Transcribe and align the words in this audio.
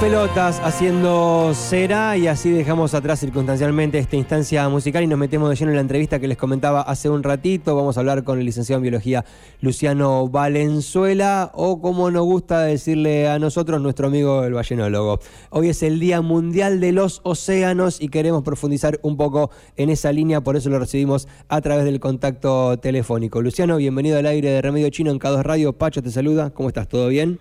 pelotas 0.00 0.60
haciendo 0.62 1.52
cera 1.54 2.16
y 2.16 2.28
así 2.28 2.50
dejamos 2.50 2.94
atrás 2.94 3.18
circunstancialmente 3.18 3.98
esta 3.98 4.14
instancia 4.14 4.68
musical 4.68 5.02
y 5.02 5.08
nos 5.08 5.18
metemos 5.18 5.50
de 5.50 5.56
lleno 5.56 5.72
en 5.72 5.76
la 5.76 5.80
entrevista 5.80 6.20
que 6.20 6.28
les 6.28 6.36
comentaba 6.36 6.82
hace 6.82 7.10
un 7.10 7.24
ratito. 7.24 7.74
Vamos 7.74 7.96
a 7.96 8.00
hablar 8.00 8.22
con 8.22 8.38
el 8.38 8.44
licenciado 8.44 8.78
en 8.78 8.82
biología 8.82 9.24
Luciano 9.60 10.28
Valenzuela 10.28 11.50
o 11.52 11.80
como 11.80 12.12
nos 12.12 12.24
gusta 12.24 12.62
decirle 12.62 13.28
a 13.28 13.40
nosotros 13.40 13.80
nuestro 13.80 14.06
amigo 14.06 14.44
el 14.44 14.52
ballenólogo. 14.52 15.18
Hoy 15.50 15.70
es 15.70 15.82
el 15.82 15.98
Día 15.98 16.20
Mundial 16.20 16.78
de 16.78 16.92
los 16.92 17.20
Océanos 17.24 18.00
y 18.00 18.08
queremos 18.08 18.44
profundizar 18.44 19.00
un 19.02 19.16
poco 19.16 19.50
en 19.76 19.90
esa 19.90 20.12
línea, 20.12 20.40
por 20.42 20.54
eso 20.56 20.70
lo 20.70 20.78
recibimos 20.78 21.26
a 21.48 21.60
través 21.60 21.84
del 21.84 21.98
contacto 21.98 22.78
telefónico. 22.78 23.42
Luciano, 23.42 23.76
bienvenido 23.78 24.16
al 24.18 24.26
aire 24.26 24.50
de 24.50 24.62
Remedio 24.62 24.90
Chino 24.90 25.10
en 25.10 25.18
K2 25.18 25.42
Radio. 25.42 25.72
Pacho 25.72 26.02
te 26.02 26.12
saluda, 26.12 26.50
¿cómo 26.50 26.68
estás? 26.68 26.86
¿Todo 26.86 27.08
bien? 27.08 27.40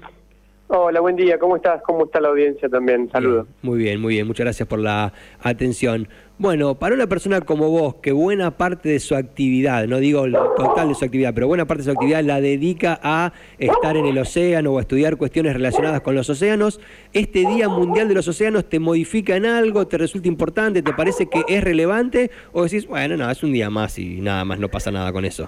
Hola, 0.69 0.99
buen 0.99 1.15
día, 1.15 1.39
¿cómo 1.39 1.55
estás? 1.55 1.81
¿Cómo 1.83 2.03
está 2.03 2.19
la 2.19 2.27
audiencia 2.27 2.67
también? 2.67 3.09
Saludos. 3.09 3.47
Muy 3.61 3.79
bien, 3.79 4.01
muy 4.01 4.15
bien, 4.15 4.27
muchas 4.27 4.43
gracias 4.43 4.67
por 4.67 4.79
la 4.79 5.13
atención. 5.41 6.09
Bueno, 6.39 6.75
para 6.75 6.93
una 6.93 7.07
persona 7.07 7.39
como 7.39 7.69
vos, 7.69 7.95
que 7.95 8.11
buena 8.11 8.51
parte 8.57 8.89
de 8.89 8.99
su 8.99 9.15
actividad, 9.15 9.87
no 9.87 9.99
digo 9.99 10.25
total 10.57 10.89
de 10.89 10.95
su 10.95 11.05
actividad, 11.05 11.33
pero 11.33 11.47
buena 11.47 11.65
parte 11.65 11.83
de 11.83 11.85
su 11.85 11.91
actividad 11.91 12.21
la 12.21 12.41
dedica 12.41 12.99
a 13.01 13.31
estar 13.57 13.95
en 13.95 14.07
el 14.07 14.17
océano 14.17 14.73
o 14.73 14.77
a 14.77 14.81
estudiar 14.81 15.15
cuestiones 15.15 15.53
relacionadas 15.53 16.01
con 16.01 16.15
los 16.15 16.29
océanos, 16.29 16.81
¿este 17.13 17.47
Día 17.47 17.69
Mundial 17.69 18.09
de 18.09 18.15
los 18.15 18.27
Océanos 18.27 18.67
te 18.67 18.81
modifica 18.81 19.37
en 19.37 19.45
algo, 19.45 19.87
te 19.87 19.97
resulta 19.97 20.27
importante, 20.27 20.81
te 20.81 20.91
parece 20.91 21.27
que 21.27 21.45
es 21.47 21.63
relevante 21.63 22.29
o 22.51 22.63
decís, 22.63 22.87
bueno, 22.87 23.15
no, 23.15 23.31
es 23.31 23.41
un 23.41 23.53
día 23.53 23.69
más 23.69 23.97
y 23.97 24.19
nada 24.19 24.43
más, 24.43 24.59
no 24.59 24.67
pasa 24.67 24.91
nada 24.91 25.13
con 25.13 25.23
eso? 25.23 25.47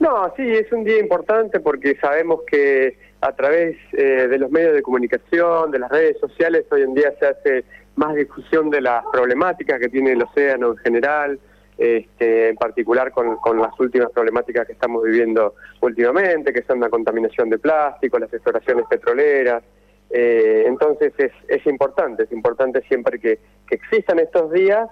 No, 0.00 0.32
sí, 0.36 0.42
es 0.42 0.70
un 0.72 0.84
día 0.84 0.98
importante 0.98 1.60
porque 1.60 1.96
sabemos 1.96 2.40
que 2.50 3.07
a 3.20 3.32
través 3.32 3.76
eh, 3.92 4.28
de 4.28 4.38
los 4.38 4.50
medios 4.50 4.74
de 4.74 4.82
comunicación, 4.82 5.70
de 5.70 5.80
las 5.80 5.90
redes 5.90 6.18
sociales, 6.20 6.66
hoy 6.70 6.82
en 6.82 6.94
día 6.94 7.12
se 7.18 7.26
hace 7.26 7.64
más 7.96 8.14
difusión 8.14 8.70
de 8.70 8.80
las 8.80 9.04
problemáticas 9.12 9.80
que 9.80 9.88
tiene 9.88 10.12
el 10.12 10.22
océano 10.22 10.70
en 10.70 10.76
general, 10.78 11.40
este, 11.76 12.50
en 12.50 12.56
particular 12.56 13.12
con, 13.12 13.60
las 13.60 13.78
últimas 13.80 14.10
problemáticas 14.12 14.66
que 14.66 14.72
estamos 14.72 15.02
viviendo 15.02 15.54
últimamente, 15.80 16.52
que 16.52 16.62
son 16.62 16.80
la 16.80 16.88
contaminación 16.88 17.50
de 17.50 17.58
plástico, 17.58 18.18
las 18.18 18.32
exploraciones 18.32 18.86
petroleras. 18.88 19.62
Eh, 20.10 20.64
entonces 20.66 21.12
es, 21.18 21.32
es 21.48 21.66
importante, 21.66 22.22
es 22.24 22.32
importante 22.32 22.82
siempre 22.82 23.18
que, 23.18 23.38
que 23.68 23.74
existan 23.74 24.20
estos 24.20 24.50
días 24.52 24.88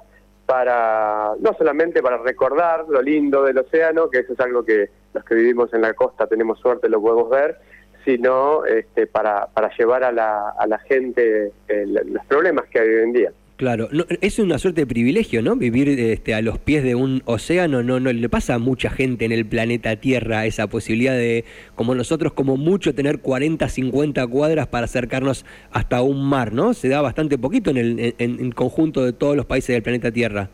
para 0.47 1.32
no 1.41 1.54
solamente 1.58 2.02
para 2.02 2.19
recordar 2.19 2.86
lo 2.88 3.02
lindo 3.02 3.42
del 3.42 3.58
océano, 3.58 4.08
que 4.08 4.20
eso 4.20 4.32
es 4.32 4.41
algo 4.41 4.64
que 4.64 4.91
los 5.12 5.24
que 5.24 5.34
vivimos 5.34 5.72
en 5.74 5.82
la 5.82 5.94
costa 5.94 6.27
tenemos 6.27 6.58
suerte, 6.60 6.88
lo 6.88 7.00
podemos 7.00 7.28
ver, 7.28 7.58
sino 8.06 8.64
este, 8.64 9.06
para, 9.06 9.48
para 9.48 9.68
llevar 9.76 10.04
a 10.04 10.12
la, 10.12 10.54
a 10.58 10.66
la 10.66 10.78
gente 10.78 11.52
los 11.68 12.24
problemas 12.26 12.64
que 12.68 12.78
hay 12.78 12.88
hoy 12.88 13.02
en 13.02 13.12
día. 13.12 13.32
Claro, 13.56 13.88
es 14.20 14.38
una 14.38 14.58
suerte 14.58 14.82
de 14.82 14.86
privilegio, 14.86 15.40
¿no? 15.40 15.56
Vivir 15.56 15.88
este, 15.88 16.34
a 16.34 16.42
los 16.42 16.58
pies 16.58 16.84
de 16.84 16.94
un 16.94 17.22
océano, 17.24 17.82
no, 17.82 17.98
no 18.00 18.12
le 18.12 18.28
pasa 18.28 18.54
a 18.54 18.58
mucha 18.58 18.90
gente 18.90 19.24
en 19.24 19.32
el 19.32 19.46
planeta 19.46 19.96
Tierra 19.96 20.44
esa 20.44 20.66
posibilidad 20.66 21.14
de, 21.14 21.46
como 21.74 21.94
nosotros, 21.94 22.34
como 22.34 22.58
mucho, 22.58 22.94
tener 22.94 23.20
40, 23.20 23.66
50 23.66 24.26
cuadras 24.26 24.66
para 24.66 24.84
acercarnos 24.84 25.46
hasta 25.70 26.02
un 26.02 26.22
mar, 26.28 26.52
¿no? 26.52 26.74
Se 26.74 26.88
da 26.91 27.00
bastante 27.00 27.38
poquito 27.38 27.70
en 27.70 27.78
el 27.78 28.14
en 28.18 28.52
conjunto 28.52 29.02
de 29.02 29.14
todos 29.14 29.34
los 29.34 29.46
países 29.46 29.74
del 29.74 29.82
planeta 29.82 30.12
Tierra. 30.12 30.50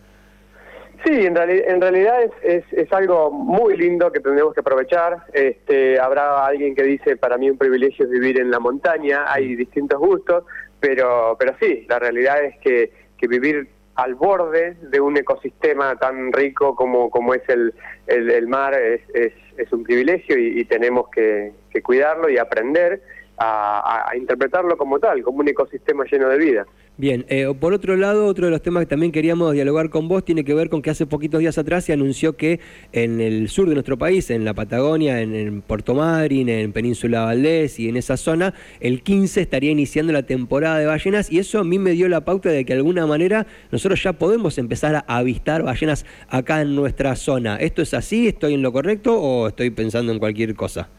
Sí, 1.05 1.27
en, 1.27 1.35
realidad 1.35 2.23
es, 2.45 2.65
es, 2.71 2.93
algo 2.93 3.31
muy 3.33 3.77
lindo 3.77 4.13
que 4.13 4.21
tendremos 4.21 4.55
que 4.55 4.61
aprovechar. 4.61 5.25
Este, 5.33 5.99
habrá 5.99 6.47
alguien 6.47 6.77
que 6.77 6.85
dice, 6.85 7.17
para 7.17 7.39
mí 7.39 7.51
un 7.51 7.59
privilegio 7.59 8.05
es 8.05 8.11
vivir 8.11 8.39
en 8.39 8.53
la 8.53 8.61
montaña, 8.61 9.25
hay 9.27 9.57
distintos 9.57 9.99
gustos, 9.99 10.45
pero, 10.79 11.37
pero 11.41 11.57
sí, 11.61 11.87
la 11.89 11.99
realidad 11.99 12.45
es 12.45 12.57
que, 12.59 12.93
que 13.19 13.27
vivir 13.27 13.69
al 13.97 14.15
borde 14.15 14.77
de 14.81 15.01
un 15.01 15.17
ecosistema 15.17 15.97
tan 15.97 16.33
rico 16.33 16.77
como, 16.77 17.11
como 17.11 17.35
es 17.35 17.43
el, 17.49 17.75
el, 18.07 18.47
mar 18.47 18.75
es, 18.75 19.01
es, 19.13 19.33
es, 19.57 19.73
un 19.73 19.83
privilegio 19.83 20.39
y, 20.39 20.65
tenemos 20.67 21.09
que, 21.11 21.53
que, 21.71 21.83
cuidarlo 21.83 22.31
y 22.31 22.39
aprender 22.39 23.03
a 23.39 24.13
interpretarlo 24.15 24.77
como 24.77 25.01
tal, 25.01 25.21
como 25.23 25.41
un 25.41 25.49
ecosistema 25.49 26.05
lleno 26.05 26.29
de 26.29 26.39
vida. 26.39 26.67
Bien, 26.99 27.25
eh, 27.31 27.51
por 27.59 27.73
otro 27.73 27.97
lado, 27.97 28.27
otro 28.27 28.45
de 28.45 28.51
los 28.51 28.61
temas 28.61 28.83
que 28.83 28.87
también 28.87 29.13
queríamos 29.13 29.55
dialogar 29.55 29.89
con 29.89 30.09
vos 30.09 30.27
tiene 30.27 30.45
que 30.45 30.53
ver 30.53 30.69
con 30.69 30.83
que 30.83 30.91
hace 30.91 31.07
poquitos 31.07 31.41
días 31.41 31.57
atrás 31.57 31.87
se 31.87 31.95
anunció 31.95 32.37
que 32.37 32.61
en 32.93 33.19
el 33.23 33.49
sur 33.49 33.67
de 33.67 33.73
nuestro 33.73 33.97
país, 33.97 34.29
en 34.29 34.45
la 34.45 34.53
Patagonia, 34.53 35.23
en, 35.23 35.63
Puerto 35.63 35.95
Madryn, 35.95 36.51
en 36.51 36.71
Península 36.73 37.25
Valdés 37.25 37.81
y 37.81 37.89
en 37.89 37.97
esa 37.97 38.19
zona, 38.19 38.53
el 38.81 39.03
15 39.03 39.41
estaría 39.41 39.71
iniciando 39.71 40.13
la 40.13 40.25
temporada 40.25 40.79
de 40.79 40.85
ballenas 40.85 41.33
y 41.33 41.39
eso 41.39 41.61
a 41.61 41.65
mí 41.65 41.79
me 41.79 41.93
dio 41.93 42.11
la 42.11 42.27
pauta 42.27 42.51
de 42.51 42.67
que 42.67 42.75
de 42.75 42.81
alguna 42.81 43.07
manera 43.07 43.47
nosotros 43.71 44.03
ya 44.03 44.13
podemos 44.13 44.59
empezar 44.59 44.95
a 44.95 45.17
avistar 45.17 45.63
ballenas 45.63 46.05
acá 46.29 46.61
en 46.61 46.77
nuestra 46.77 47.17
zona. 47.17 47.57
¿Esto 47.57 47.81
es 47.81 47.95
así? 47.95 48.29
¿Estoy 48.29 48.53
en 48.53 48.61
lo 48.61 48.71
correcto 48.71 49.19
o 49.19 49.49
estoy 49.49 49.71
pensando 49.71 50.13
en 50.13 50.19
cualquier 50.19 50.55
cosa? 50.55 50.91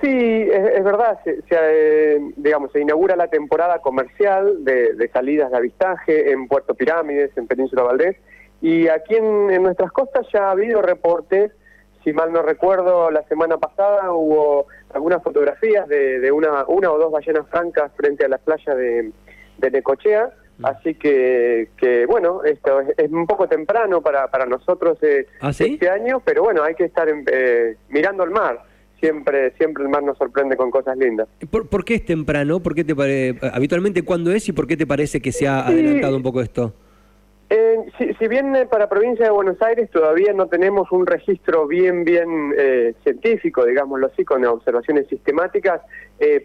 Sí, 0.00 0.48
es, 0.50 0.82
verdad, 0.82 1.18
se, 1.24 1.42
eh, 1.50 2.18
digamos, 2.36 2.72
se 2.72 2.80
inaugura 2.80 3.16
la 3.16 3.28
temporada 3.28 3.80
comercial 3.80 4.64
de, 4.64 5.10
salidas 5.12 5.50
de 5.50 5.56
avistaje 5.58 6.32
en 6.32 6.48
Puerto 6.48 6.74
Pirámides, 6.74 7.36
en 7.36 7.46
Península 7.46 7.82
Valdés, 7.82 8.16
y 8.62 8.88
aquí 8.88 9.14
en, 9.14 9.62
nuestras 9.62 9.92
costas 9.92 10.26
ya 10.32 10.48
ha 10.48 10.50
habido 10.52 10.80
reportes, 10.80 11.52
si 12.02 12.14
mal 12.14 12.32
no 12.32 12.40
recuerdo, 12.40 13.10
la 13.10 13.24
semana 13.24 13.58
pasada 13.58 14.10
hubo 14.12 14.66
algunas 14.94 15.22
fotografías 15.22 15.86
de, 15.86 16.32
una, 16.32 16.64
una 16.66 16.90
o 16.90 16.98
dos 16.98 17.12
ballenas 17.12 17.46
francas 17.48 17.92
frente 17.94 18.24
a 18.24 18.28
la 18.28 18.38
playa 18.38 18.74
de, 18.74 19.12
Necochea, 19.70 20.30
mm. 20.58 20.66
Así 20.66 20.94
que, 20.94 21.68
que 21.76 22.06
bueno, 22.06 22.42
esto 22.42 22.80
es, 22.80 23.10
un 23.10 23.26
poco 23.26 23.48
temprano 23.48 24.00
para, 24.00 24.28
para 24.28 24.46
nosotros 24.46 24.96
eh, 25.02 25.26
¿Ah, 25.42 25.50
este 25.50 25.90
año, 25.90 26.22
pero 26.24 26.42
bueno, 26.42 26.62
hay 26.62 26.74
que 26.74 26.84
estar 26.84 27.06
eh, 27.08 27.76
mirando 27.88 28.22
al 28.22 28.30
mar 28.30 28.73
siempre 29.04 29.52
siempre 29.58 29.84
el 29.84 29.90
mar 29.90 30.02
nos 30.02 30.16
sorprende 30.16 30.56
con 30.56 30.70
cosas 30.70 30.96
lindas. 30.96 31.28
¿Por, 31.50 31.84
qué 31.84 31.96
es 31.96 32.06
temprano? 32.06 32.60
¿Por 32.60 32.74
qué 32.74 32.84
te 32.84 32.96
pare... 32.96 33.38
Habitualmente, 33.52 34.02
¿cuándo 34.02 34.32
es 34.32 34.48
y 34.48 34.52
por 34.52 34.66
qué 34.66 34.78
te 34.78 34.86
parece 34.86 35.20
que 35.20 35.30
se 35.30 35.46
ha 35.46 35.66
adelantado 35.66 36.16
un 36.16 36.22
poco 36.22 36.40
esto? 36.40 36.72
Eh, 37.50 37.76
si, 38.18 38.28
bien 38.28 38.56
eh, 38.56 38.66
para 38.66 38.88
provincia 38.88 39.26
de 39.26 39.30
Buenos 39.30 39.60
Aires 39.60 39.90
todavía 39.90 40.32
no 40.32 40.46
tenemos 40.46 40.90
un 40.90 41.06
registro 41.06 41.66
bien, 41.66 42.02
bien 42.02 42.54
eh, 42.56 42.94
científico, 43.02 43.66
digámoslo 43.66 44.06
así, 44.06 44.24
con 44.24 44.44
observaciones 44.46 45.06
sistemáticas, 45.08 45.82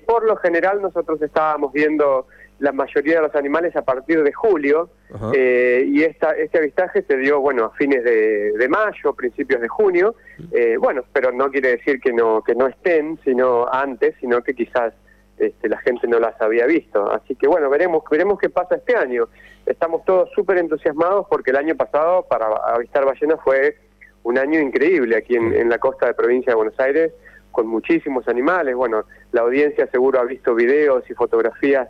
por 0.05 0.25
lo 0.25 0.35
general 0.35 0.81
nosotros 0.81 1.21
estábamos 1.21 1.71
viendo 1.71 2.27
la 2.59 2.71
mayoría 2.71 3.15
de 3.15 3.21
los 3.21 3.35
animales 3.35 3.75
a 3.75 3.83
partir 3.83 4.21
de 4.23 4.33
julio 4.33 4.89
eh, 5.33 5.83
y 5.87 6.03
esta, 6.03 6.31
este 6.31 6.59
avistaje 6.59 7.03
se 7.03 7.17
dio 7.17 7.39
bueno 7.39 7.65
a 7.65 7.71
fines 7.71 8.03
de, 8.03 8.67
mayo, 8.69 9.13
principios 9.13 9.61
de 9.61 9.67
junio, 9.67 10.15
eh, 10.51 10.75
bueno, 10.77 11.03
pero 11.11 11.31
no 11.31 11.49
quiere 11.49 11.77
decir 11.77 11.99
que 11.99 12.13
no 12.13 12.43
que 12.43 12.55
no 12.55 12.67
estén, 12.67 13.17
sino 13.23 13.67
antes, 13.71 14.15
sino 14.19 14.43
que 14.43 14.53
quizás 14.53 14.93
este, 15.37 15.69
la 15.69 15.77
gente 15.79 16.07
no 16.07 16.19
las 16.19 16.39
había 16.41 16.65
visto. 16.65 17.09
Así 17.11 17.35
que 17.35 17.47
bueno, 17.47 17.69
veremos 17.69 18.03
veremos 18.11 18.37
qué 18.39 18.49
pasa 18.49 18.75
este 18.75 18.95
año. 18.95 19.29
Estamos 19.65 20.03
todos 20.03 20.29
súper 20.35 20.57
entusiasmados 20.57 21.27
porque 21.29 21.51
el 21.51 21.57
año 21.57 21.75
pasado 21.75 22.25
para 22.29 22.47
avistar 22.73 23.05
ballenas 23.05 23.39
fue 23.43 23.77
un 24.23 24.37
año 24.37 24.59
increíble 24.59 25.15
aquí 25.15 25.35
en, 25.35 25.53
en 25.53 25.69
la 25.69 25.77
costa 25.77 26.07
de 26.07 26.13
provincia 26.13 26.51
de 26.51 26.57
Buenos 26.57 26.79
Aires 26.79 27.13
con 27.51 27.67
muchísimos 27.67 28.27
animales. 28.27 28.75
Bueno, 28.75 29.05
la 29.31 29.41
audiencia 29.41 29.87
seguro 29.87 30.19
ha 30.19 30.25
visto 30.25 30.53
videos 30.53 31.09
y 31.09 31.13
fotografías 31.13 31.89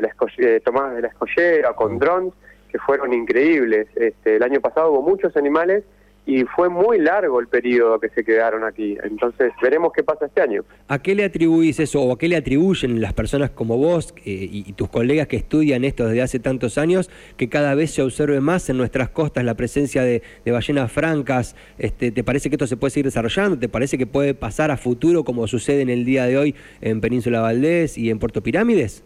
de 0.00 0.08
la 0.08 0.14
eh, 0.38 0.60
tomadas 0.64 0.96
de 0.96 1.02
la 1.02 1.08
escollera 1.08 1.72
con 1.74 1.98
drones 1.98 2.32
que 2.70 2.78
fueron 2.78 3.12
increíbles. 3.12 3.86
Este, 3.94 4.36
el 4.36 4.42
año 4.42 4.60
pasado 4.60 4.90
hubo 4.90 5.02
muchos 5.02 5.36
animales 5.36 5.84
y 6.26 6.44
fue 6.44 6.68
muy 6.68 6.98
largo 6.98 7.38
el 7.38 7.48
periodo 7.48 8.00
que 8.00 8.08
se 8.08 8.24
quedaron 8.24 8.64
aquí. 8.64 8.96
Entonces 9.02 9.52
veremos 9.62 9.92
qué 9.94 10.02
pasa 10.02 10.26
este 10.26 10.40
año. 10.40 10.64
¿A 10.88 10.98
qué 10.98 11.14
le 11.14 11.24
atribuís 11.24 11.78
eso 11.80 12.02
o 12.02 12.12
a 12.12 12.18
qué 12.18 12.28
le 12.28 12.36
atribuyen 12.36 13.00
las 13.00 13.12
personas 13.12 13.50
como 13.50 13.76
vos 13.76 14.14
eh, 14.24 14.48
y, 14.50 14.72
tus 14.72 14.88
colegas 14.88 15.28
que 15.28 15.36
estudian 15.36 15.84
esto 15.84 16.06
desde 16.06 16.22
hace 16.22 16.38
tantos 16.40 16.78
años 16.78 17.10
que 17.36 17.48
cada 17.48 17.74
vez 17.74 17.90
se 17.90 18.02
observe 18.02 18.40
más 18.40 18.68
en 18.70 18.78
nuestras 18.78 19.10
costas 19.10 19.44
la 19.44 19.54
presencia 19.54 20.02
de, 20.02 20.22
ballenas 20.46 20.90
francas? 20.90 21.56
Este, 21.78 22.10
¿Te 22.10 22.24
parece 22.24 22.48
que 22.48 22.56
esto 22.56 22.66
se 22.66 22.76
puede 22.76 22.90
seguir 22.90 23.06
desarrollando? 23.06 23.58
¿Te 23.58 23.68
parece 23.68 23.98
que 23.98 24.06
puede 24.06 24.34
pasar 24.34 24.70
a 24.70 24.76
futuro 24.76 25.24
como 25.24 25.46
sucede 25.46 25.82
en 25.82 25.90
el 25.90 26.04
día 26.04 26.24
de 26.24 26.38
hoy 26.38 26.54
en 26.80 27.00
Península 27.00 27.40
Valdés 27.40 27.98
y 27.98 28.10
en 28.10 28.18
Puerto 28.18 28.42
Pirámides? 28.42 29.04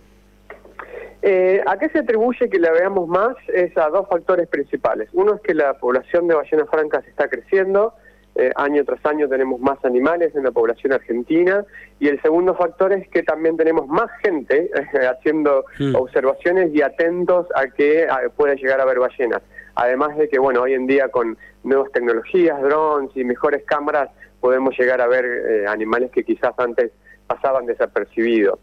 Eh, 1.30 1.62
¿A 1.66 1.76
qué 1.76 1.90
se 1.90 1.98
atribuye 1.98 2.48
que 2.48 2.58
la 2.58 2.72
veamos 2.72 3.06
más? 3.06 3.36
Es 3.48 3.76
a 3.76 3.90
dos 3.90 4.08
factores 4.08 4.48
principales. 4.48 5.10
Uno 5.12 5.34
es 5.34 5.42
que 5.42 5.52
la 5.52 5.75
población 5.75 6.26
de 6.26 6.34
ballenas 6.34 6.70
francas 6.70 7.06
está 7.06 7.28
creciendo, 7.28 7.92
eh, 8.34 8.50
año 8.56 8.82
tras 8.86 9.04
año 9.04 9.28
tenemos 9.28 9.60
más 9.60 9.76
animales 9.84 10.34
en 10.34 10.44
la 10.44 10.52
población 10.52 10.94
argentina, 10.94 11.66
y 12.00 12.08
el 12.08 12.19
segundo 12.22 12.54
factor 12.54 12.94
es 12.94 13.06
que 13.10 13.22
también 13.22 13.58
tenemos 13.58 13.86
más 13.88 14.10
gente 14.22 14.70
eh, 14.75 15.06
haciendo 15.06 15.66
hmm. 15.78 15.96
observaciones 15.96 16.75
y 16.75 16.80
atentos 16.80 17.46
a 17.54 17.66
que 17.66 18.06
pueda 18.34 18.54
llegar 18.54 18.81
a 18.81 18.86
ver 18.86 18.98
ballenas. 18.98 19.42
Además 19.74 20.16
de 20.16 20.31
que, 20.31 20.38
bueno, 20.38 20.62
hoy 20.62 20.72
en 20.72 20.86
día 20.86 21.10
con 21.10 21.36
nuevas 21.62 21.92
tecnologías, 21.92 22.58
drones 22.62 23.10
y 23.14 23.22
mejores 23.24 23.64
cámaras, 23.66 24.08
podemos 24.40 24.74
llegar 24.78 25.02
a 25.02 25.06
ver 25.06 25.69
animales 25.69 26.10
que 26.10 26.24
quizás 26.24 26.54
antes 26.56 26.90
pasaban 27.26 27.66
desapercibidos. 27.66 28.58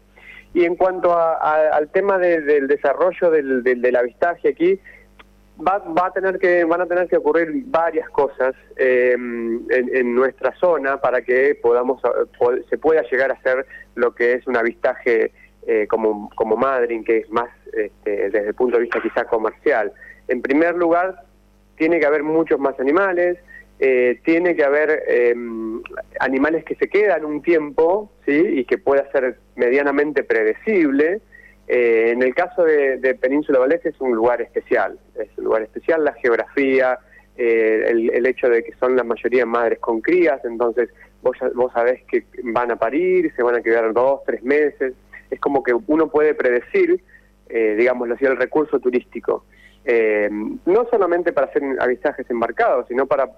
Y 0.56 0.64
en 0.64 0.74
cuanto 0.74 1.14
al 1.14 1.90
tema 1.90 2.16
del 2.16 2.66
desarrollo 2.66 3.30
del, 3.30 3.62
del, 3.62 3.94
avistaje 3.94 4.48
aquí, 4.48 4.80
va, 5.60 5.76
va, 5.80 6.06
a 6.06 6.12
tener 6.14 6.38
que 6.38 6.64
van 6.64 6.80
a 6.80 6.86
tener 6.86 7.08
que 7.08 7.18
ocurrir 7.18 7.50
varias 7.66 8.08
cosas 8.08 8.54
eh, 8.78 9.12
en, 9.12 10.14
nuestra 10.14 10.56
zona 10.58 10.98
para 10.98 11.20
que 11.20 11.58
podamos 11.60 12.00
se 12.70 12.78
pueda 12.78 13.02
llegar 13.02 13.32
a 13.32 13.34
hacer 13.34 13.66
lo 13.96 14.14
que 14.14 14.32
es 14.32 14.46
un 14.46 14.56
avistaje 14.56 15.30
eh, 15.66 15.86
como 15.90 16.30
como 16.34 16.56
Madrid, 16.56 17.04
que 17.04 17.18
es 17.18 17.28
más 17.28 17.50
este, 17.74 18.30
desde 18.30 18.48
el 18.48 18.54
punto 18.54 18.78
de 18.78 18.84
vista 18.84 19.02
quizá 19.02 19.26
comercial. 19.26 19.92
En 20.26 20.40
primer 20.40 20.74
lugar, 20.76 21.22
tiene 21.76 22.00
que 22.00 22.06
haber 22.06 22.22
muchos 22.22 22.58
más 22.58 22.80
animales, 22.80 23.36
eh, 23.78 24.20
tiene 24.24 24.56
que 24.56 24.64
haber 24.64 25.02
em, 25.06 25.82
animales 26.20 26.64
que 26.64 26.76
se 26.76 26.88
quedan 26.88 27.26
un 27.26 27.42
tiempo 27.42 28.10
¿sí? 28.24 28.32
y 28.32 28.64
que 28.64 28.78
pueda 28.78 29.10
ser 29.12 29.38
medianamente 29.54 30.22
predecible. 30.22 31.20
Eh, 31.68 32.10
en 32.12 32.22
el 32.22 32.34
caso 32.34 32.64
de, 32.64 33.18
Península 33.20 33.58
Valdés 33.58 33.84
es 33.84 34.00
un 34.00 34.14
lugar 34.14 34.40
especial, 34.40 34.98
es 35.16 35.28
un 35.36 35.44
lugar 35.44 35.62
especial, 35.62 36.04
la 36.04 36.14
geografía, 36.14 36.98
eh, 37.36 38.08
el, 38.14 38.24
hecho 38.24 38.48
de 38.48 38.64
que 38.64 38.72
son 38.80 38.96
la 38.96 39.04
mayoría 39.04 39.44
madres 39.44 39.78
con 39.78 40.00
crías, 40.00 40.42
entonces 40.44 40.88
vos, 41.20 41.36
vos 41.54 41.70
sabés 41.72 42.02
que 42.04 42.24
van 42.44 42.70
a 42.70 42.76
parir, 42.76 43.30
se 43.34 43.42
van 43.42 43.56
a 43.56 43.62
quedar 43.62 43.92
dos, 43.92 44.20
tres 44.24 44.42
meses, 44.42 44.94
es 45.30 45.40
como 45.40 45.62
que 45.62 45.74
uno 45.86 46.08
puede 46.08 46.34
predecir, 46.34 47.02
digámoslo 47.48 48.14
así, 48.14 48.24
el 48.24 48.36
recurso 48.36 48.78
turístico. 48.78 49.44
no 49.84 50.86
solamente 50.88 51.32
para 51.32 51.48
hacer 51.48 51.62
avistajes 51.80 52.30
embarcados, 52.30 52.86
sino 52.88 53.06
para 53.06 53.26
eh, 53.26 53.32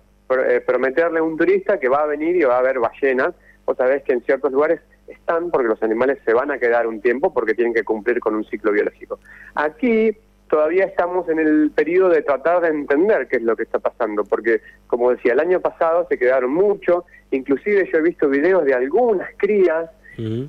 prometerle 0.66 1.19
a 1.19 1.22
un 1.22 1.36
turista 1.36 1.80
que 1.80 1.88
va 1.88 2.02
a 2.02 2.06
venir 2.06 2.36
y 2.36 2.44
va 2.44 2.58
a 2.58 2.62
ver 2.62 2.78
ballenas. 2.78 3.34
O 3.64 3.75
sabés 3.75 4.02
que 4.02 4.12
en 4.12 4.22
ciertos 4.22 4.52
lugares 4.52 4.80
están 5.06 5.50
porque 5.50 5.69
los 5.69 5.82
animales 5.82 6.19
se 6.25 6.32
van 6.32 6.50
a 6.50 6.58
quedar 6.58 6.86
un 6.86 7.00
tiempo 7.00 7.32
porque 7.32 7.54
tienen 7.54 7.75
que 7.75 7.84
cumplir 7.84 8.20
con 8.20 8.34
un 8.34 8.44
ciclo 8.44 8.72
biológico. 8.72 9.19
Aquí 9.54 10.16
todavía 10.48 10.84
estamos 10.84 11.28
en 11.28 11.38
el 11.38 11.70
periodo 11.75 12.10
de 12.10 12.22
tratar 12.22 12.62
de 12.62 12.69
entender 12.69 13.28
qué 13.28 13.36
es 13.36 13.42
lo 13.42 13.56
que 13.56 13.64
está 13.64 13.78
pasando, 13.78 14.25
porque 14.25 14.60
como 14.86 15.10
decía, 15.10 15.34
el 15.34 15.40
año 15.40 15.60
pasado 15.60 16.06
se 16.08 16.19
quedaron 16.19 16.52
mucho, 16.52 17.04
inclusive 17.31 17.88
yo 17.92 17.98
he 17.98 18.02
visto 18.02 18.28
videos 18.28 18.64
de 18.64 18.74
algunas 18.74 19.28
crías 19.36 19.90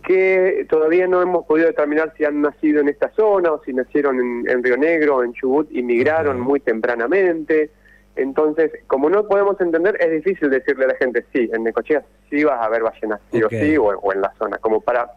que 0.03 0.65
todavía 0.67 1.05
no 1.05 1.21
hemos 1.21 1.45
podido 1.45 1.67
determinar 1.67 2.11
si 2.17 2.25
han 2.25 2.41
nacido 2.41 2.81
en 2.81 2.89
esta 2.89 3.11
zona 3.11 3.51
o 3.51 3.63
si 3.63 3.71
nacieron 3.71 4.19
en, 4.49 4.63
Río 4.63 4.77
Negro, 4.77 5.23
en 5.23 5.31
Chubut 5.33 5.67
y 5.71 5.83
migraron 5.83 6.39
muy 6.39 6.59
tempranamente. 6.59 7.69
Entonces, 8.19 8.71
como 8.88 9.10
no 9.10 9.27
podemos 9.27 9.60
entender, 9.62 9.98
es 10.00 10.12
difícil 10.12 10.50
decirle 10.50 10.86
a 10.86 10.88
la 10.89 10.95
gente, 10.95 11.25
sí, 11.33 11.50
en 11.54 11.63
Necochea 11.63 12.04
sí 12.30 12.44
vas 12.44 12.66
a 12.66 12.69
ver 12.69 12.83
ballenas, 12.83 13.21
sí 13.31 13.42
o 13.42 13.50
sí, 13.50 13.77
o, 13.77 14.13
en 14.13 14.21
la 14.21 14.33
zona, 14.38 14.57
como 14.57 14.81
para 14.81 15.10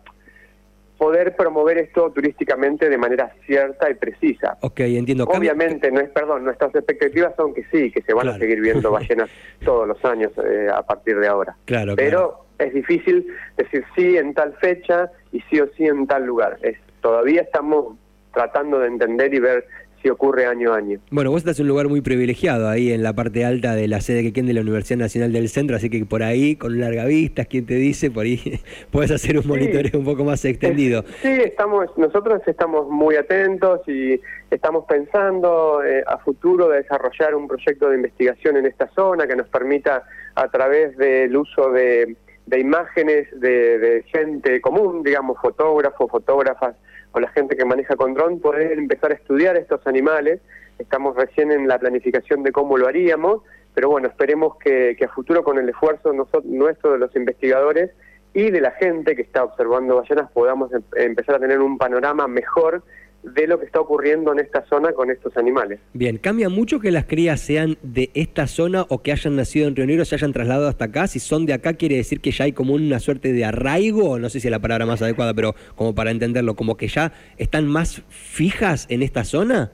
poder 0.97 1.35
promover 1.35 1.79
esto 1.79 2.13
turísticamente 2.13 2.89
de 2.89 2.97
manera 2.97 3.35
cierta 3.45 3.91
y 3.91 3.95
precisa. 3.95 4.57
Ok, 4.61 4.81
entiendo. 4.81 5.25
Obviamente, 5.25 5.91
no 5.91 6.01
es, 6.01 6.09
perdón, 6.11 6.45
nuestras 6.45 6.73
expectativas 6.77 7.35
son 7.37 7.53
que 7.55 7.65
sí, 7.73 7.91
que 7.91 8.03
se 8.03 8.15
van 8.15 8.29
a 8.29 8.39
seguir 8.39 8.61
viendo 8.61 8.91
ballenas 8.93 9.29
todos 9.65 9.89
los 9.89 10.05
años 10.05 10.31
eh, 10.45 10.69
a 10.73 10.83
partir 10.83 11.19
de 11.19 11.27
ahora. 11.27 11.57
Claro, 11.65 11.97
Pero 11.97 12.47
es 12.59 12.73
difícil 12.73 13.27
decir 13.57 13.85
sí 13.97 14.17
en 14.17 14.33
tal 14.33 14.55
fecha 14.61 15.11
y 15.33 15.41
sí 15.51 15.61
o 15.61 15.67
sí 15.77 15.87
en 15.87 16.07
tal 16.07 16.25
lugar. 16.25 16.59
Es, 16.63 16.79
todavía 17.01 17.43
estamos 17.43 17.97
tratando 18.33 18.79
de 18.79 18.87
entender 18.87 19.35
y 19.35 19.41
ver 19.41 19.67
si 20.03 20.11
ocurre 20.11 20.47
año 20.47 20.73
a 20.73 20.79
año. 20.79 20.99
Bueno, 21.11 21.31
vos 21.31 21.39
estás 21.39 21.59
en 21.61 21.65
un 21.65 21.69
lugar 21.69 21.89
muy 21.89 22.01
privilegiado 22.01 22.69
ahí 22.69 22.93
en 22.93 23.03
la 23.03 23.13
parte 23.13 23.45
alta 23.45 23.75
de 23.75 23.87
la 23.89 24.01
sede 24.01 24.23
que 24.23 24.33
tiene 24.33 24.49
de 24.49 24.55
la 24.55 24.61
Universidad 24.61 24.99
Nacional 24.99 25.33
del 25.33 25.49
Centro, 25.49 25.77
así 25.77 25.89
que 25.89 26.05
por 26.05 26.23
ahí, 26.23 26.57
con 26.57 26.81
larga 26.81 27.05
vista, 27.05 27.45
quien 27.45 27.67
te 27.67 27.75
dice, 27.75 28.11
por 28.11 28.25
ahí 28.25 28.61
puedes 28.91 29.11
hacer 29.11 29.39
un 29.39 29.47
monitoreo 29.47 29.99
un 29.99 30.05
poco 30.05 30.25
más 30.25 30.45
extendido. 30.45 31.05
Sí, 31.23 31.29
estamos, 31.29 31.87
nosotros 31.97 32.43
estamos 32.47 32.89
muy 32.89 33.17
atentos 33.17 33.81
y 33.87 34.21
estamos 34.51 34.85
pensando 34.87 35.83
eh, 35.85 36.03
a 36.07 36.19
futuro 36.19 36.69
de 36.69 36.79
desarrollar 36.79 37.35
un 37.35 37.47
proyecto 37.47 37.89
de 37.89 37.97
investigación 37.97 38.57
en 38.57 38.67
esta 38.67 38.89
zona 38.95 39.27
que 39.27 39.37
nos 39.37 39.49
permita, 39.49 40.05
a 40.35 40.49
través 40.49 40.97
del 40.97 41.37
uso 41.37 41.71
de, 41.71 42.17
imágenes 42.57 43.29
de, 43.39 43.79
de 43.79 44.03
gente 44.05 44.61
común, 44.61 45.03
digamos, 45.03 45.39
fotógrafos, 45.41 46.11
fotógrafas, 46.11 46.75
o 47.13 47.21
la 47.21 47.29
gente 47.29 47.57
que 47.57 47.65
maneja 47.65 47.97
con 47.97 48.15
dron 48.15 48.41
poder 48.41 48.73
empezar 48.79 49.13
a 49.13 49.15
estudiar 49.15 49.57
estos 49.57 49.87
animales. 49.87 50.41
Estamos 50.79 51.15
recién 51.17 51.53
en 51.53 51.69
la 51.69 51.79
planificación 51.79 52.43
de 52.43 52.53
cómo 52.53 52.77
lo 52.77 52.89
haríamos, 52.89 53.43
pero 53.75 53.89
bueno, 53.89 54.09
esperemos 54.09 54.57
que, 54.59 54.97
a 55.03 55.09
futuro 55.09 55.45
con 55.45 55.59
el 55.59 55.69
esfuerzo 55.69 56.13
nuestro 56.45 56.93
de 56.93 56.99
los 56.99 57.15
investigadores 57.15 57.91
y 58.35 58.51
de 58.51 58.61
la 58.61 58.71
gente 58.73 59.15
que 59.15 59.23
está 59.23 59.45
observando 59.45 59.97
ballenas 59.97 60.31
podamos 60.33 60.73
em, 60.73 60.83
empezar 60.95 61.37
a 61.37 61.39
tener 61.39 61.61
un 61.61 61.77
panorama 61.77 62.27
mejor 62.29 62.83
de 63.23 63.47
lo 63.47 63.59
que 63.59 63.67
está 63.67 63.81
ocurriendo 63.81 64.33
en 64.33 64.41
esta 64.41 64.65
zona 64.67 64.93
con 64.93 65.11
estos 65.11 65.37
animales. 65.37 65.81
Bien, 65.93 66.19
¿cambia 66.19 66.49
mucho 66.49 66.81
que 66.81 66.91
las 66.91 67.05
crías 67.05 67.41
sean 67.41 67.79
de 67.83 68.11
esta 68.15 68.47
zona 68.47 68.85
o 68.89 69.03
que 69.03 69.13
hayan 69.13 69.37
nacido 69.37 69.69
en 69.69 69.77
Río 69.77 69.87
Negro, 69.87 70.05
se 70.05 70.17
hayan 70.17 70.33
trasladado 70.33 70.69
hasta 70.69 70.87
acá? 70.87 71.07
Si 71.07 71.21
son 71.21 71.47
de 71.47 71.53
acá, 71.53 71.75
quiere 71.75 71.97
decir 71.97 72.21
que 72.21 72.33
ya 72.33 72.45
hay 72.45 72.53
como 72.53 72.75
una 72.75 72.99
suerte 72.99 73.33
de 73.33 73.45
arraigo, 73.45 74.19
no 74.19 74.29
sé 74.29 74.41
si 74.41 74.49
es 74.49 74.51
la 74.51 74.59
palabra 74.59 74.87
más 74.87 75.01
adecuada, 75.03 75.35
pero 75.35 75.55
como 75.77 75.95
para 75.95 76.11
entenderlo, 76.11 76.55
como 76.55 76.77
que 76.77 76.89
ya 76.89 77.13
están 77.37 77.69
más 77.69 78.03
fijas 78.09 78.87
en 78.91 79.03
esta 79.03 79.25
zona. 79.25 79.71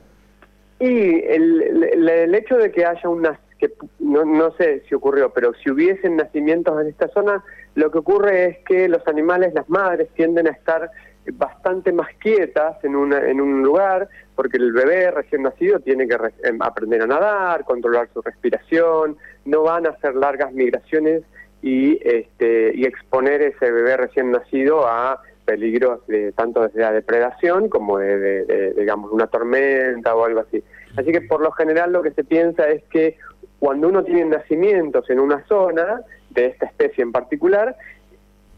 Y 0.81 0.87
el, 0.87 2.35
hecho 2.35 2.57
de 2.57 2.71
que 2.71 2.85
haya 2.85 3.09
unas, 3.09 3.39
que 3.59 3.73
no, 3.99 4.25
no 4.25 4.53
sé 4.57 4.83
si 4.89 4.95
ocurrió, 4.95 5.33
pero 5.33 5.53
si 5.63 5.71
hubiesen 5.71 6.17
nacimientos 6.17 6.81
en 6.81 6.89
esta 6.89 7.09
zona, 7.09 7.43
lo 7.75 7.91
que 7.91 7.99
ocurre 7.99 8.45
es 8.47 8.59
que 8.67 8.89
los 8.89 9.07
animales, 9.09 9.55
las 9.55 9.69
madres, 9.69 10.09
tienden 10.15 10.47
a 10.47 10.51
estar 10.51 10.91
bastante 11.33 11.93
más 11.93 12.09
quietas 12.19 12.83
en, 12.85 12.97
una, 12.97 13.19
en 13.19 13.41
un 13.41 13.63
lugar, 13.63 14.09
porque 14.35 14.57
el 14.57 14.73
bebé 14.73 15.11
recién 15.11 15.43
nacido 15.43 15.81
tiene 15.81 16.07
que 16.07 16.17
em, 16.45 16.61
aprender 16.61 17.03
a 17.03 17.07
nadar, 17.07 17.65
controlar 17.65 18.09
su 18.13 18.23
respiración, 18.23 19.17
no 19.45 19.63
van 19.63 19.87
a 19.87 19.91
hacer 19.91 20.15
largas 20.15 20.53
migraciones 20.53 21.23
y, 21.63 21.99
este, 22.07 22.73
y 22.75 22.85
exponer 22.85 23.43
ese 23.43 23.71
bebé 23.71 23.97
recién 23.97 24.31
nacido 24.31 24.87
a 24.87 25.21
peligros 25.45 26.07
de, 26.07 26.33
tanto 26.33 26.63
desde 26.63 26.81
la 26.81 26.93
depredación 26.93 27.69
como 27.69 27.99
de, 27.99 28.75
digamos, 28.77 29.11
una 29.11 29.27
tormenta 29.27 30.15
o 30.15 30.25
algo 30.25 30.41
así. 30.41 30.63
Así 30.97 31.11
que 31.11 31.23
por 31.23 31.41
lo 31.41 31.51
general 31.53 31.93
lo 31.93 32.03
que 32.03 32.11
se 32.11 32.23
piensa 32.23 32.69
es 32.69 32.83
que 32.91 33.17
cuando 33.59 33.89
uno 33.89 34.05
tiene 34.05 34.27
nacimientos 34.27 35.09
en 35.11 35.19
una 35.19 35.45
zona, 35.47 36.03
de 36.31 36.47
esta 36.47 36.67
especie 36.67 37.03
en 37.03 37.13
particular, 37.13 37.77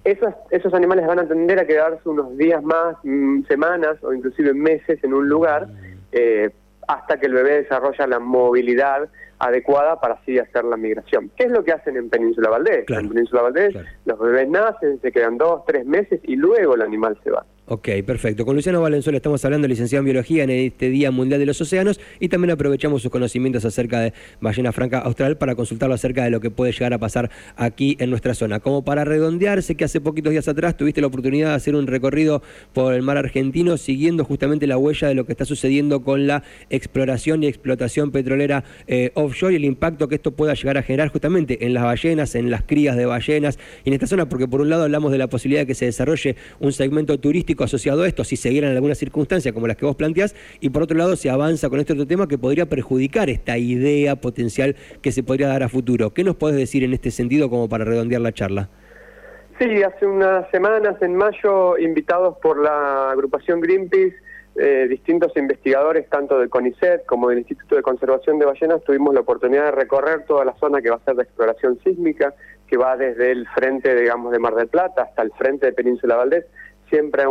esos, 0.04 0.34
esos 0.50 0.72
animales 0.74 1.06
van 1.06 1.18
a 1.18 1.28
tender 1.28 1.58
a 1.58 1.66
quedarse 1.66 2.08
unos 2.08 2.36
días 2.36 2.62
más, 2.62 2.96
mm, 3.02 3.44
semanas 3.46 4.02
o 4.02 4.12
inclusive 4.12 4.54
meses 4.54 5.02
en 5.02 5.14
un 5.14 5.28
lugar 5.28 5.68
eh, 6.12 6.50
hasta 6.88 7.20
que 7.20 7.26
el 7.26 7.34
bebé 7.34 7.62
desarrolla 7.62 8.06
la 8.06 8.18
movilidad 8.18 9.08
adecuada 9.38 10.00
para 10.00 10.14
así 10.14 10.38
hacer 10.38 10.64
la 10.64 10.76
migración. 10.76 11.30
¿Qué 11.36 11.44
es 11.44 11.50
lo 11.50 11.64
que 11.64 11.72
hacen 11.72 11.96
en 11.96 12.10
Península 12.10 12.50
Valdés? 12.50 12.84
en 12.88 13.08
Península 13.08 13.42
Valdés 13.42 13.74
los 14.04 14.18
bebés 14.18 14.48
nacen, 14.48 15.00
se 15.00 15.12
quedan 15.12 15.38
dos, 15.38 15.64
tres 15.66 15.86
meses 15.86 16.20
y 16.24 16.36
luego 16.36 16.74
el 16.74 16.82
animal 16.82 17.18
se 17.22 17.30
va. 17.30 17.44
Ok, 17.72 17.88
perfecto. 18.04 18.44
Con 18.44 18.56
Luciano 18.56 18.80
Valenzuela 18.80 19.18
estamos 19.18 19.44
hablando, 19.44 19.68
licenciado 19.68 20.00
en 20.00 20.06
Biología, 20.06 20.42
en 20.42 20.50
este 20.50 20.90
Día 20.90 21.12
Mundial 21.12 21.38
de 21.38 21.46
los 21.46 21.60
Océanos 21.60 22.00
y 22.18 22.28
también 22.28 22.50
aprovechamos 22.50 23.00
sus 23.00 23.12
conocimientos 23.12 23.64
acerca 23.64 24.00
de 24.00 24.12
ballena 24.40 24.72
franca 24.72 24.98
austral 24.98 25.38
para 25.38 25.54
consultarlo 25.54 25.94
acerca 25.94 26.24
de 26.24 26.30
lo 26.30 26.40
que 26.40 26.50
puede 26.50 26.72
llegar 26.72 26.94
a 26.94 26.98
pasar 26.98 27.30
aquí 27.54 27.96
en 28.00 28.10
nuestra 28.10 28.34
zona. 28.34 28.58
Como 28.58 28.82
para 28.82 29.04
redondear, 29.04 29.62
sé 29.62 29.76
que 29.76 29.84
hace 29.84 30.00
poquitos 30.00 30.32
días 30.32 30.48
atrás 30.48 30.76
tuviste 30.76 31.00
la 31.00 31.06
oportunidad 31.06 31.50
de 31.50 31.54
hacer 31.54 31.76
un 31.76 31.86
recorrido 31.86 32.42
por 32.72 32.92
el 32.92 33.02
mar 33.02 33.18
argentino 33.18 33.76
siguiendo 33.76 34.24
justamente 34.24 34.66
la 34.66 34.76
huella 34.76 35.06
de 35.06 35.14
lo 35.14 35.24
que 35.24 35.30
está 35.30 35.44
sucediendo 35.44 36.02
con 36.02 36.26
la 36.26 36.42
exploración 36.70 37.44
y 37.44 37.46
explotación 37.46 38.10
petrolera 38.10 38.64
eh, 38.88 39.12
offshore 39.14 39.52
y 39.52 39.56
el 39.58 39.64
impacto 39.64 40.08
que 40.08 40.16
esto 40.16 40.32
pueda 40.32 40.54
llegar 40.54 40.76
a 40.76 40.82
generar 40.82 41.10
justamente 41.10 41.64
en 41.64 41.74
las 41.74 41.84
ballenas, 41.84 42.34
en 42.34 42.50
las 42.50 42.64
crías 42.64 42.96
de 42.96 43.06
ballenas 43.06 43.60
y 43.84 43.90
en 43.90 43.94
esta 43.94 44.08
zona, 44.08 44.28
porque 44.28 44.48
por 44.48 44.60
un 44.60 44.70
lado 44.70 44.82
hablamos 44.82 45.12
de 45.12 45.18
la 45.18 45.28
posibilidad 45.28 45.62
de 45.62 45.68
que 45.68 45.76
se 45.76 45.84
desarrolle 45.84 46.34
un 46.58 46.72
segmento 46.72 47.20
turístico 47.20 47.59
asociado 47.64 48.02
a 48.02 48.08
esto, 48.08 48.24
si 48.24 48.36
se 48.36 48.50
dieran 48.50 48.72
algunas 48.72 48.98
circunstancias 48.98 49.52
como 49.54 49.66
las 49.66 49.76
que 49.76 49.86
vos 49.86 49.96
planteás, 49.96 50.34
y 50.60 50.70
por 50.70 50.82
otro 50.82 50.96
lado 50.96 51.16
se 51.16 51.30
avanza 51.30 51.68
con 51.68 51.80
este 51.80 51.92
otro 51.92 52.06
tema 52.06 52.28
que 52.28 52.38
podría 52.38 52.66
perjudicar 52.66 53.30
esta 53.30 53.58
idea 53.58 54.16
potencial 54.16 54.76
que 55.02 55.12
se 55.12 55.22
podría 55.22 55.48
dar 55.48 55.62
a 55.62 55.68
futuro. 55.68 56.12
¿Qué 56.12 56.24
nos 56.24 56.36
podés 56.36 56.56
decir 56.56 56.84
en 56.84 56.92
este 56.92 57.10
sentido 57.10 57.50
como 57.50 57.68
para 57.68 57.84
redondear 57.84 58.20
la 58.20 58.32
charla? 58.32 58.68
Sí, 59.58 59.82
hace 59.82 60.06
unas 60.06 60.50
semanas, 60.50 60.96
en 61.02 61.14
mayo, 61.14 61.76
invitados 61.76 62.38
por 62.42 62.62
la 62.62 63.10
agrupación 63.10 63.60
Greenpeace, 63.60 64.16
eh, 64.56 64.86
distintos 64.88 65.36
investigadores, 65.36 66.08
tanto 66.08 66.38
del 66.38 66.48
CONICET 66.48 67.04
como 67.04 67.28
del 67.28 67.38
Instituto 67.38 67.76
de 67.76 67.82
Conservación 67.82 68.38
de 68.38 68.46
Ballenas, 68.46 68.82
tuvimos 68.84 69.12
la 69.12 69.20
oportunidad 69.20 69.66
de 69.66 69.70
recorrer 69.72 70.24
toda 70.24 70.44
la 70.44 70.54
zona 70.54 70.80
que 70.80 70.90
va 70.90 70.96
a 70.96 71.04
ser 71.04 71.14
de 71.14 71.24
exploración 71.24 71.78
sísmica, 71.84 72.34
que 72.66 72.76
va 72.76 72.96
desde 72.96 73.32
el 73.32 73.46
frente, 73.48 73.94
digamos, 73.94 74.32
de 74.32 74.38
Mar 74.38 74.54
del 74.54 74.68
Plata 74.68 75.02
hasta 75.02 75.22
el 75.22 75.30
frente 75.32 75.66
de 75.66 75.72
Península 75.72 76.16
Valdés, 76.16 76.46
siempre 76.90 77.22
a 77.22 77.28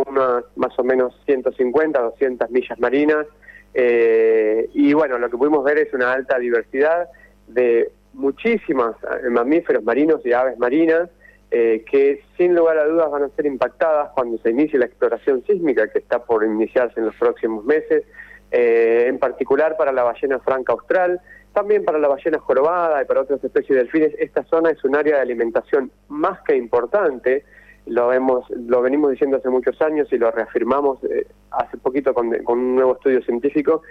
más 0.56 0.80
o 0.80 0.84
menos 0.84 1.14
150, 1.26 2.02
200 2.02 2.50
millas 2.50 2.80
marinas. 2.80 3.28
Eh, 3.74 4.70
y 4.74 4.94
bueno, 4.94 5.20
lo 5.20 5.30
que 5.30 5.38
pudimos 5.38 5.64
ver 5.64 5.78
es 5.78 5.94
una 5.94 6.12
alta 6.12 6.40
diversidad 6.40 7.08
de 7.48 7.92
muchísimos 8.14 8.96
eh, 9.04 9.30
mamíferos 9.30 9.84
marinos 9.84 10.26
y 10.26 10.34
aves 10.34 10.58
marinas 10.58 11.10
eh, 11.52 11.84
que 11.90 12.24
sin 12.38 12.56
lugar 12.56 12.78
a 12.78 12.86
dudas 12.86 13.12
van 13.12 13.24
a 13.24 13.30
ser 13.30 13.46
impactadas 13.46 14.10
cuando 14.16 14.38
se 14.40 14.50
inicie 14.50 14.80
la 14.80 14.86
exploración 14.86 15.44
sísmica 15.46 15.88
que 15.88 16.00
está 16.00 16.24
por 16.24 16.44
iniciarse 16.44 17.00
en 17.00 17.08
los 17.08 17.16
próximos 17.16 17.64
meses, 17.66 18.04
en 18.52 19.20
particular 19.20 19.78
para 19.78 19.92
la 19.92 20.02
ballena 20.02 20.40
franca 20.40 20.74
austral, 20.74 21.22
también 21.54 21.86
para 21.86 22.00
la 22.00 22.08
ballena 22.08 22.40
jorobada 22.40 23.02
y 23.02 23.06
para 23.06 23.22
otras 23.22 23.44
especies 23.44 23.70
de 23.70 23.84
delfines. 23.84 24.14
Esta 24.18 24.44
zona 24.46 24.72
es 24.72 24.84
un 24.84 24.96
área 24.96 25.18
de 25.18 25.22
alimentación 25.22 25.92
más 26.08 26.42
que 26.42 26.56
importante, 26.56 27.44
lo, 27.90 28.14
hemos, 28.14 28.50
lo 28.50 28.82
venimos 28.82 29.12
diciendo 29.12 29.38
hace 29.38 29.50
muchos 29.50 29.82
años 29.82 30.08
y 30.12 30.18
lo 30.18 30.32
reafirmamos 30.32 31.04
eh, 31.04 31.28
hace 31.52 31.78
poquito 31.78 32.14
con, 32.14 32.32
con, 32.44 32.60
un 32.60 32.76
nuevo 32.76 32.94
estudio 32.94 33.22
científico, 33.24 33.82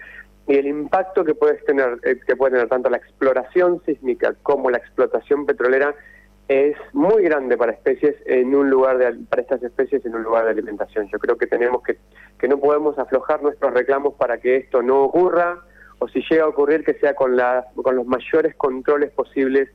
y 0.47 0.57
el 0.57 0.67
impacto 0.67 1.25
que 1.25 1.35
puede 1.35 1.55
tener, 1.59 2.01
que 2.01 2.37
puede 2.37 2.53
tener 2.53 2.69
tanto 2.69 2.89
la 2.89 2.97
exploración 2.97 3.83
sísmica 3.85 4.35
como 4.43 4.71
la 4.71 4.79
explotación 4.79 5.45
petrolera 5.45 5.95
es 6.49 6.77
muy 6.95 7.25
grande 7.25 7.59
para 7.59 7.73
especies 7.73 8.17
en 8.25 8.55
un 8.55 8.71
lugar 8.71 8.97
de, 8.97 9.13
para 9.29 9.43
estas 9.43 9.63
especies 9.63 10.07
en 10.07 10.15
un 10.15 10.23
lugar 10.23 10.45
de 10.47 10.53
alimentación. 10.53 11.07
Yo 11.13 11.19
creo 11.19 11.37
que 11.37 11.47
tenemos 11.47 11.83
que 11.83 11.99
que 12.39 12.49
no 12.49 12.59
podemos 12.59 12.99
aflojar 12.99 13.43
nuestros 13.43 13.75
reclamos 13.75 14.15
para 14.15 14.39
que 14.39 14.57
esto 14.57 14.83
no 14.83 15.03
ocurra 15.03 15.61
o 15.99 16.09
si 16.09 16.23
llega 16.31 16.45
a 16.45 16.49
ocurrir 16.49 16.85
que 16.85 16.95
sea 16.95 17.15
con 17.15 17.37
la, 17.37 17.67
con 17.75 17.97
los 17.97 18.07
mayores 18.07 18.55
controles 18.55 19.11
posibles 19.11 19.69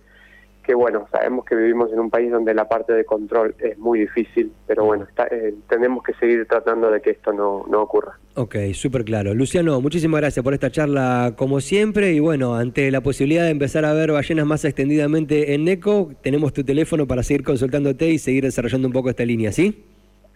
que 0.64 0.74
bueno, 0.74 1.08
sabemos 1.12 1.46
que 1.46 1.56
vivimos 1.56 1.92
en 1.92 2.00
un 2.00 2.10
país 2.10 2.32
donde 2.32 2.54
la 2.54 2.68
parte 2.68 2.94
de 2.94 3.06
control 3.06 3.56
es 3.60 3.78
muy 3.78 4.00
difícil, 4.00 4.52
pero 4.66 4.86
bueno, 4.86 5.08
eh, 5.30 5.54
tenemos 5.70 6.04
que 6.04 6.14
seguir 6.14 6.48
tratando 6.48 6.90
de 6.90 7.02
que 7.02 7.12
esto 7.12 7.34
no, 7.34 7.66
no 7.70 7.82
ocurra. 7.82 8.18
Ok, 8.36 8.56
súper 8.74 9.04
claro. 9.04 9.34
Luciano, 9.34 9.80
muchísimas 9.82 10.22
gracias 10.22 10.44
por 10.44 10.54
esta 10.54 10.72
charla 10.72 11.34
como 11.38 11.62
siempre 11.62 12.14
y 12.14 12.20
bueno, 12.20 12.56
ante 12.56 12.90
la 12.90 13.02
posibilidad 13.02 13.44
de 13.44 13.52
empezar 13.52 13.86
a 13.86 13.94
ver 13.94 14.12
ballenas 14.12 14.46
más 14.46 14.66
extendidamente 14.66 15.54
en 15.54 15.66
NECO, 15.66 16.12
tenemos 16.22 16.54
tu 16.54 16.64
teléfono 16.64 17.06
para 17.06 17.24
seguir 17.24 17.44
consultándote 17.44 18.10
y 18.10 18.18
seguir 18.18 18.44
desarrollando 18.44 18.88
un 18.88 18.94
poco 18.94 19.10
esta 19.10 19.26
línea, 19.26 19.52
¿sí? 19.52 19.86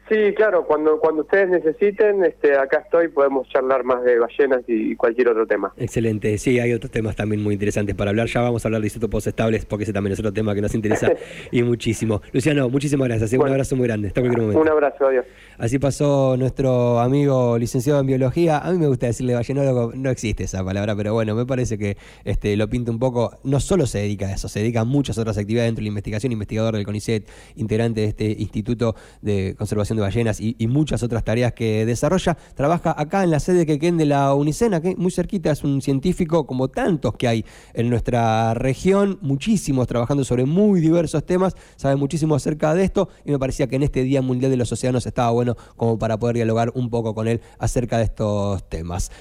Sí, 0.09 0.33
claro, 0.35 0.65
cuando, 0.65 0.99
cuando 0.99 1.23
ustedes 1.23 1.49
necesiten, 1.49 2.23
este, 2.23 2.57
acá 2.57 2.79
estoy, 2.85 3.09
podemos 3.09 3.47
charlar 3.49 3.83
más 3.83 4.03
de 4.05 4.17
ballenas 4.17 4.61
y 4.65 4.95
cualquier 4.95 5.27
otro 5.27 5.45
tema. 5.45 5.73
Excelente, 5.75 6.37
sí, 6.37 6.61
hay 6.61 6.71
otros 6.71 6.91
temas 6.91 7.17
también 7.17 7.43
muy 7.43 7.53
interesantes 7.53 7.93
para 7.93 8.11
hablar, 8.11 8.27
ya 8.27 8.41
vamos 8.41 8.63
a 8.63 8.69
hablar 8.69 8.79
de 8.79 8.87
isótopos 8.87 9.27
estables, 9.27 9.65
porque 9.65 9.83
ese 9.83 9.91
también 9.91 10.13
es 10.13 10.19
otro 10.19 10.31
tema 10.31 10.55
que 10.55 10.61
nos 10.61 10.73
interesa 10.75 11.11
y 11.51 11.61
muchísimo. 11.61 12.21
Luciano, 12.31 12.69
muchísimas 12.69 13.09
gracias, 13.09 13.33
un 13.33 13.49
abrazo 13.49 13.75
muy 13.75 13.87
grande, 13.87 14.07
hasta 14.07 14.21
cualquier 14.21 14.41
momento. 14.41 14.61
Un 14.61 14.69
abrazo, 14.69 15.07
adiós. 15.07 15.25
Así 15.57 15.77
pasó 15.77 16.37
nuestro 16.37 16.99
amigo 16.99 17.57
licenciado 17.57 17.99
en 17.99 18.07
biología, 18.07 18.59
a 18.59 18.71
mí 18.71 18.77
me 18.77 18.87
gusta 18.87 19.07
decirle 19.07 19.33
ballenólogo, 19.33 19.91
no 19.93 20.09
existe 20.09 20.45
esa 20.45 20.63
palabra, 20.63 20.95
pero 20.95 21.15
bueno, 21.15 21.35
me 21.35 21.45
parece 21.45 21.77
que 21.77 21.97
este, 22.23 22.55
lo 22.55 22.69
pinta 22.69 22.91
un 22.91 22.99
poco, 22.99 23.37
no 23.43 23.59
solo 23.59 23.85
se 23.85 23.99
dedica 23.99 24.27
a 24.27 24.33
eso, 24.33 24.47
se 24.47 24.61
dedica 24.61 24.81
a 24.81 24.85
muchas 24.85 25.17
otras 25.17 25.37
actividades 25.37 25.67
dentro 25.67 25.81
de 25.81 25.85
la 25.85 25.89
investigación, 25.89 26.31
investigador 26.31 26.75
del 26.75 26.85
CONICET, 26.85 27.27
integrante 27.57 28.01
de 28.01 28.07
este 28.07 28.25
Instituto 28.39 28.95
de 29.21 29.55
Conservación 29.57 29.96
de 29.97 30.07
Ballenas 30.07 30.39
y, 30.39 30.55
muchas 30.67 31.01
otras 31.01 31.23
tareas 31.23 31.53
que 31.53 31.85
desarrolla. 31.85 32.37
Trabaja 32.55 32.93
acá 32.97 33.23
en 33.23 33.31
la 33.31 33.39
sede 33.39 33.65
que 33.65 33.79
queden 33.79 33.97
de 33.97 34.05
la 34.05 34.33
Unicena, 34.33 34.81
que 34.81 34.95
muy 34.95 35.11
cerquita 35.11 35.51
es 35.51 35.63
un 35.63 35.81
científico 35.81 36.45
como 36.45 36.67
tantos 36.67 37.15
que 37.15 37.27
hay 37.27 37.45
en 37.73 37.89
nuestra 37.89 38.53
región, 38.53 39.17
muchísimos 39.21 39.87
trabajando 39.87 40.23
sobre 40.23 40.45
muy 40.45 40.81
diversos 40.81 41.25
temas, 41.25 41.55
sabe 41.77 41.95
muchísimo 41.95 42.35
acerca 42.35 42.73
de 42.73 42.83
esto 42.83 43.09
y 43.25 43.31
me 43.31 43.39
parecía 43.39 43.67
que 43.67 43.77
en 43.77 43.83
este 43.83 44.03
Día 44.03 44.21
Mundial 44.21 44.51
de 44.51 44.57
los 44.57 44.71
Océanos 44.71 45.05
estaba 45.05 45.31
bueno 45.31 45.55
como 45.75 45.97
para 45.97 46.17
poder 46.19 46.35
dialogar 46.35 46.71
un 46.75 46.89
poco 46.89 47.15
con 47.15 47.27
él 47.27 47.41
acerca 47.59 47.97
de 47.97 48.03
estos 48.03 48.67
temas. 48.69 49.11